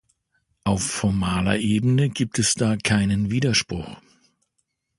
[0.63, 4.01] Auf formaler Ebene gibt es da keinen Widerspruch.